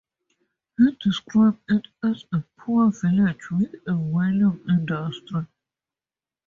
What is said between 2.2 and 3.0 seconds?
a "poor